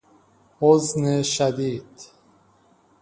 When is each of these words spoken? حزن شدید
حزن 0.59 1.21
شدید 1.21 2.05